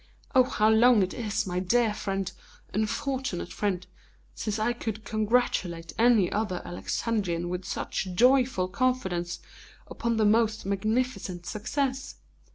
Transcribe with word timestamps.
Oh, 0.33 0.45
how 0.45 0.67
long 0.67 1.03
it 1.03 1.13
is, 1.13 1.45
my 1.45 1.59
dear, 1.59 1.95
unfortunate 2.73 3.53
friend, 3.53 3.85
since 4.33 4.57
I 4.57 4.73
could 4.73 5.03
congratulate 5.03 5.93
any 5.99 6.31
other 6.31 6.63
Alexandrian 6.65 7.49
with 7.49 7.65
such 7.65 8.07
joyful 8.15 8.67
confidence 8.67 9.41
upon 9.85 10.17
the 10.17 10.25
most 10.25 10.65
magnificent 10.65 11.45
success! 11.45 12.15